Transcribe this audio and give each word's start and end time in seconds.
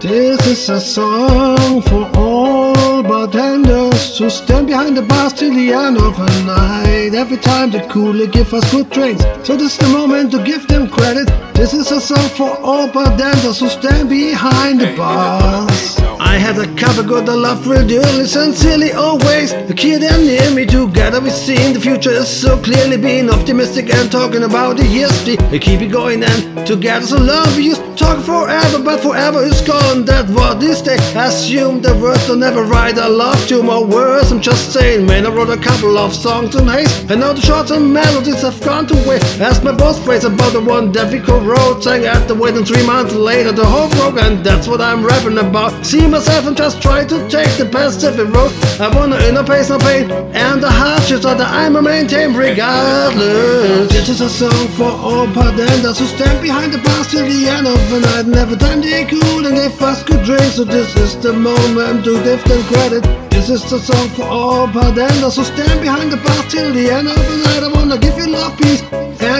This 0.00 0.46
is 0.46 0.68
a 0.70 0.80
song 0.80 1.82
for 1.82 2.10
all 2.14 3.02
bartenders 3.02 4.16
to 4.16 4.30
stand 4.30 4.68
behind 4.68 4.96
the 4.96 5.02
bars 5.02 5.34
till 5.34 5.52
the 5.52 5.74
end 5.74 5.98
of 5.98 6.16
the 6.16 6.42
night. 6.46 7.14
Every 7.14 7.36
time 7.36 7.70
the 7.70 7.80
cooler 7.80 8.26
give 8.26 8.54
us 8.54 8.64
good 8.70 8.88
drinks, 8.88 9.22
so 9.46 9.56
this 9.56 9.74
is 9.74 9.78
the 9.78 9.88
moment 9.88 10.30
to 10.32 10.42
give 10.42 10.66
them 10.68 10.88
credit. 10.88 11.28
This 11.52 11.74
is 11.74 11.90
a 11.90 12.00
song 12.00 12.30
for 12.30 12.48
all 12.62 12.88
bartenders 12.88 13.60
who 13.60 13.68
stand 13.68 14.08
behind 14.08 14.80
the 14.80 14.96
bars. 14.96 15.99
I 16.30 16.36
had 16.38 16.56
a 16.58 16.66
cup 16.76 16.96
of 16.96 17.08
good, 17.08 17.28
I 17.28 17.34
love 17.34 17.66
real 17.66 17.84
dearly, 17.84 18.24
sincerely 18.24 18.92
always. 18.92 19.52
The 19.66 19.74
kid 19.74 20.04
and 20.04 20.24
near 20.24 20.48
me 20.54 20.64
together, 20.64 21.20
we 21.20 21.30
seen 21.30 21.72
the 21.72 21.80
future 21.80 22.12
is 22.12 22.28
so 22.28 22.56
clearly 22.62 22.96
being 22.96 23.28
optimistic 23.28 23.92
and 23.92 24.08
talking 24.12 24.44
about 24.44 24.76
the 24.76 24.84
history. 24.84 25.36
We 25.50 25.58
keep 25.58 25.80
it 25.80 25.90
going 25.90 26.22
and 26.22 26.64
together 26.64 27.04
so 27.04 27.18
love 27.18 27.56
we 27.56 27.64
used 27.64 27.82
talk 27.98 28.24
forever, 28.24 28.78
but 28.82 29.00
forever 29.00 29.42
is 29.42 29.60
gone. 29.62 30.04
That 30.04 30.30
what 30.30 30.60
this 30.60 30.80
day 30.80 30.98
assume 31.16 31.82
the 31.82 31.94
words 31.96 32.26
don't 32.28 32.38
never 32.38 32.62
write. 32.62 32.96
I 32.96 33.08
love 33.08 33.38
two 33.48 33.62
more 33.62 33.84
words, 33.84 34.30
I'm 34.30 34.40
just 34.40 34.72
saying, 34.72 35.06
man. 35.06 35.26
I 35.26 35.30
wrote 35.30 35.50
a 35.50 35.60
couple 35.60 35.98
of 35.98 36.14
songs 36.14 36.54
in 36.54 36.68
haste, 36.68 37.10
and 37.10 37.20
now 37.20 37.32
the 37.32 37.40
shorts 37.40 37.72
and 37.72 37.92
melodies 37.92 38.42
have 38.42 38.58
gone 38.64 38.86
to 38.86 38.94
waste. 39.08 39.40
Ask 39.40 39.64
my 39.64 39.72
boss 39.72 39.98
phrase 40.04 40.24
about 40.24 40.52
the 40.52 40.60
one 40.60 40.92
that 40.92 41.12
we 41.12 41.18
co-wrote, 41.18 41.82
sang 41.82 42.04
at 42.04 42.28
the 42.28 42.34
wedding 42.36 42.64
three 42.64 42.86
months 42.86 43.14
later, 43.14 43.50
the 43.50 43.66
whole 43.66 43.90
and 44.18 44.44
that's 44.44 44.66
what 44.66 44.80
I'm 44.80 45.04
rapping 45.04 45.38
about. 45.38 45.84
See 45.84 46.06
myself 46.20 46.46
and 46.48 46.56
just 46.56 46.82
try 46.82 47.02
to 47.02 47.16
take 47.30 47.48
the 47.56 47.64
best 47.64 48.00
Pacific 48.00 48.28
road. 48.34 48.52
I 48.78 48.88
wanna 48.94 49.16
inner 49.28 49.42
pace, 49.42 49.70
no 49.70 49.78
pain, 49.78 50.10
and 50.36 50.62
the 50.62 50.68
hardships 50.68 51.24
that 51.24 51.40
I'm 51.40 51.76
a 51.76 51.82
maintain 51.82 52.34
regardless. 52.34 53.90
This 53.90 54.08
is 54.10 54.20
a 54.20 54.28
song 54.28 54.68
for 54.76 54.92
all 55.06 55.26
bartenders 55.32 55.98
who 55.98 56.06
stand 56.06 56.42
behind 56.42 56.74
the 56.74 56.78
bars 56.78 57.06
till 57.10 57.24
the 57.24 57.48
end 57.48 57.66
of 57.66 57.80
the 57.90 58.00
night. 58.00 58.26
Never 58.26 58.54
time 58.54 58.82
they 58.82 59.06
cool 59.06 59.46
and 59.46 59.56
gave 59.56 59.80
us 59.80 60.02
good 60.02 60.22
drinks, 60.24 60.56
so 60.56 60.64
this 60.64 60.94
is 60.96 61.16
the 61.16 61.32
moment 61.32 62.04
to 62.04 62.12
give 62.22 62.44
them 62.44 62.62
credit. 62.64 63.02
This 63.30 63.48
is 63.48 63.62
the 63.70 63.78
song 63.78 64.08
for 64.10 64.24
all 64.24 64.66
bartenders 64.66 65.36
who 65.36 65.44
stand 65.44 65.80
behind 65.80 66.12
the 66.12 66.18
bars 66.18 66.46
till 66.52 66.70
the 66.70 66.90
end 66.90 67.08
of 67.08 67.16
the 67.16 67.36
night. 67.48 67.62
I 67.64 67.68
wanna 67.72 67.96
give 67.96 68.16
you 68.18 68.28
love, 68.28 68.58
peace, 68.58 68.82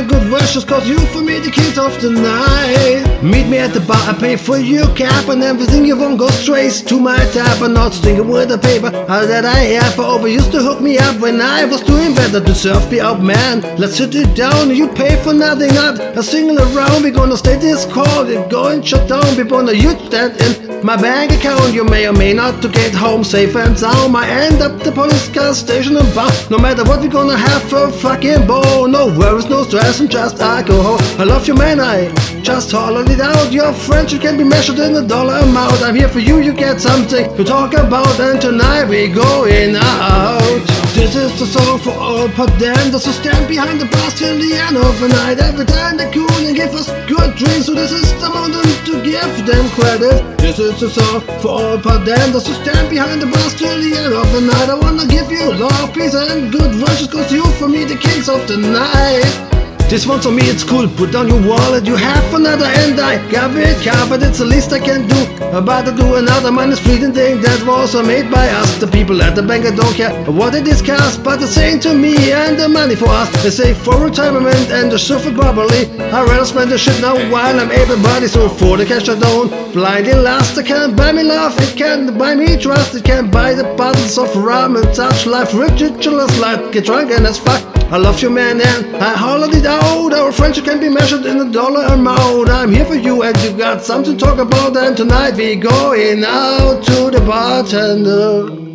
and 0.00 0.08
good 0.08 0.32
wishes, 0.32 0.64
cause 0.64 0.88
you 0.88 0.98
for 1.12 1.20
me 1.20 1.38
the 1.38 1.50
kids 1.50 1.78
of 1.78 2.00
the 2.00 2.10
night. 2.10 3.22
Meet 3.22 3.48
me 3.48 3.58
at 3.58 3.72
the 3.72 3.80
bar, 3.80 4.02
I 4.08 4.14
pay 4.18 4.36
for 4.36 4.56
your 4.56 4.88
cap, 4.94 5.28
and 5.28 5.42
everything 5.42 5.84
you 5.84 5.96
want 5.96 6.18
goes 6.18 6.34
straight 6.34 6.72
to 6.88 6.98
my 6.98 7.18
tab. 7.32 7.62
I'm 7.62 7.74
not 7.74 7.92
sticking 7.92 8.28
with 8.28 8.48
the 8.48 8.58
paper 8.58 8.90
how 9.08 9.26
that 9.26 9.44
I 9.44 9.60
have. 9.76 9.94
For 9.94 10.04
over 10.04 10.28
used 10.28 10.52
to 10.52 10.60
hook 10.60 10.80
me 10.80 10.98
up 10.98 11.20
when 11.20 11.40
I 11.40 11.64
was 11.64 11.82
doing 11.82 12.14
better 12.14 12.40
to 12.40 12.54
serve 12.54 12.90
me 12.90 13.00
up, 13.00 13.20
man. 13.20 13.60
Let's 13.78 13.96
sit 13.96 14.14
it 14.14 14.34
down, 14.34 14.74
you 14.74 14.88
pay 14.88 15.16
for 15.22 15.34
nothing, 15.34 15.74
not 15.74 15.98
a 16.00 16.22
single 16.22 16.58
around. 16.58 17.02
We're 17.02 17.18
gonna 17.20 17.36
stay 17.36 17.56
this 17.56 17.84
call, 17.84 18.24
we're 18.24 18.48
going 18.48 18.82
shut 18.82 19.08
down. 19.08 19.36
We 19.36 19.44
wanna 19.44 19.72
use 19.72 19.90
in 20.14 20.84
my 20.84 20.96
bank 20.96 21.32
account. 21.32 21.74
You 21.74 21.84
may 21.84 22.06
or 22.06 22.12
may 22.12 22.32
not 22.32 22.62
to 22.62 22.68
get 22.68 22.94
home 22.94 23.24
safe 23.24 23.54
and 23.56 23.78
sound. 23.78 24.16
I 24.16 24.28
end 24.28 24.62
up 24.62 24.82
the 24.82 24.92
police 24.92 25.28
car 25.28 25.54
station 25.54 25.96
and 25.96 26.14
bar. 26.14 26.30
No 26.50 26.58
matter 26.58 26.84
what, 26.84 27.00
we're 27.00 27.08
gonna 27.08 27.36
have 27.36 27.72
a 27.72 27.90
fucking 27.90 28.46
ball. 28.46 28.88
No 28.88 29.06
worries, 29.18 29.48
no 29.48 29.64
stress, 29.64 29.89
and 29.98 30.10
just 30.10 30.38
alcohol. 30.40 30.98
I 31.18 31.24
love 31.24 31.48
you, 31.48 31.54
man. 31.54 31.80
I 31.80 32.12
just 32.42 32.70
hollered 32.70 33.08
it 33.10 33.20
out. 33.20 33.50
Your 33.50 33.72
friendship 33.72 34.20
can 34.22 34.36
be 34.36 34.44
measured 34.44 34.78
in 34.78 34.94
a 34.94 35.02
dollar 35.02 35.38
amount. 35.38 35.82
I'm 35.82 35.96
here 35.96 36.08
for 36.08 36.20
you, 36.20 36.38
you 36.38 36.52
get 36.52 36.80
something 36.80 37.26
to 37.36 37.42
talk 37.42 37.74
about, 37.74 38.20
and 38.20 38.40
tonight 38.40 38.84
we're 38.84 39.12
going 39.12 39.74
out. 39.74 40.62
This 40.94 41.16
is 41.16 41.32
the 41.40 41.46
song 41.46 41.78
for 41.80 41.94
all 41.94 42.28
pretenders 42.28 43.04
who 43.04 43.12
stand 43.12 43.48
behind 43.48 43.80
the 43.80 43.86
bars 43.86 44.14
till 44.14 44.38
the 44.38 44.52
end 44.54 44.76
of 44.76 45.00
the 45.00 45.08
night. 45.08 45.40
Every 45.40 45.64
time 45.64 45.96
they 45.96 46.10
cool 46.12 46.30
and 46.46 46.54
give 46.54 46.74
us 46.74 46.86
good 47.08 47.34
drinks, 47.34 47.66
so 47.66 47.74
this 47.74 47.90
is 47.90 48.12
the 48.22 48.28
moment 48.30 48.70
to 48.86 49.02
give 49.02 49.46
them 49.46 49.66
credit. 49.70 50.38
This 50.38 50.58
is 50.58 50.78
the 50.78 50.90
song 50.90 51.20
for 51.42 51.50
all 51.50 51.78
pretenders 51.78 52.46
who 52.46 52.54
stand 52.62 52.90
behind 52.90 53.22
the 53.22 53.26
bars 53.26 53.54
till 53.54 53.74
the 53.80 53.96
end 53.96 54.14
of 54.14 54.30
the 54.30 54.40
night. 54.40 54.68
I 54.70 54.74
wanna 54.74 55.06
give 55.06 55.30
you 55.32 55.52
love, 55.54 55.92
peace, 55.94 56.14
and 56.14 56.52
good 56.52 56.74
wishes, 56.78 57.08
cause 57.08 57.32
you 57.32 57.44
for 57.58 57.68
me 57.68 57.84
the 57.84 57.96
kings 57.96 58.28
of 58.28 58.46
the 58.46 58.56
night. 58.56 59.50
This 59.90 60.06
one's 60.06 60.24
on 60.24 60.36
me, 60.36 60.44
it's 60.44 60.62
cool. 60.62 60.86
Put 60.86 61.10
down 61.10 61.26
your 61.26 61.42
wallet, 61.44 61.84
you 61.84 61.96
have 61.96 62.32
another, 62.32 62.64
and 62.64 63.00
I 63.00 63.18
got 63.28 63.50
it 63.56 63.76
covered. 63.82 64.22
It's 64.22 64.38
the 64.38 64.44
least 64.44 64.72
I 64.72 64.78
can 64.78 65.08
do. 65.08 65.20
About 65.50 65.84
to 65.86 65.92
do 65.92 66.14
another 66.14 66.52
minus 66.52 66.78
fleeting 66.78 67.12
thing 67.12 67.40
that 67.42 67.60
was 67.66 67.96
made 68.06 68.30
by 68.30 68.48
us. 68.50 68.78
The 68.78 68.86
people 68.86 69.20
at 69.20 69.34
the 69.34 69.42
bank, 69.42 69.66
I 69.66 69.74
don't 69.74 69.92
care 69.92 70.14
what 70.30 70.52
they 70.52 70.62
discuss, 70.62 71.18
but 71.18 71.40
they're 71.40 71.48
saying 71.48 71.80
to 71.80 71.92
me 71.92 72.30
and 72.30 72.56
the 72.56 72.68
money 72.68 72.94
for 72.94 73.08
us. 73.08 73.28
They 73.42 73.50
save 73.50 73.78
for 73.78 73.98
retirement 73.98 74.70
and 74.70 74.92
the 74.92 74.98
surfer 74.98 75.34
properly. 75.34 75.90
I 75.98 76.22
rather 76.22 76.44
spend 76.44 76.70
the 76.70 76.78
shit 76.78 77.00
now 77.00 77.16
while 77.28 77.58
I'm 77.58 77.72
able 77.72 78.00
bodied. 78.00 78.30
So 78.30 78.48
for 78.48 78.76
the 78.76 78.86
cash 78.86 79.08
I 79.08 79.18
don't 79.18 79.50
blindly 79.74 80.14
last. 80.14 80.56
It 80.56 80.66
can't 80.66 80.96
buy 80.96 81.10
me 81.10 81.24
love, 81.24 81.58
it 81.58 81.76
can't 81.76 82.16
buy 82.16 82.36
me 82.36 82.56
trust. 82.56 82.94
It 82.94 83.02
can't 83.02 83.32
buy 83.32 83.54
the 83.54 83.64
bottles 83.74 84.18
of 84.18 84.36
rum 84.36 84.76
and 84.76 84.86
touch 84.94 85.26
life 85.26 85.52
ridiculous 85.52 86.38
like 86.38 86.70
get 86.70 86.84
drunk 86.84 87.10
and 87.10 87.26
as 87.26 87.40
fuck. 87.40 87.79
I 87.92 87.96
love 87.96 88.22
you, 88.22 88.30
man, 88.30 88.60
and 88.60 88.96
I 88.98 89.14
hollered 89.16 89.52
it 89.52 89.66
out. 89.66 90.14
Our 90.14 90.30
friendship 90.30 90.64
can 90.66 90.78
be 90.78 90.88
measured 90.88 91.26
in 91.26 91.40
a 91.40 91.50
dollar 91.50 91.86
amount. 91.86 92.48
I'm 92.48 92.72
here 92.72 92.84
for 92.84 92.94
you, 92.94 93.24
and 93.24 93.36
you 93.42 93.50
got 93.56 93.82
something 93.82 94.16
to 94.16 94.24
talk 94.24 94.38
about. 94.38 94.76
And 94.76 94.96
tonight 94.96 95.34
we 95.34 95.56
going 95.56 96.22
out 96.24 96.84
to 96.84 97.10
the 97.10 97.20
bartender. 97.26 98.69